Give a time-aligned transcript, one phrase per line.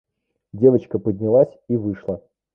[0.51, 2.23] Девочка поднялась и вышла.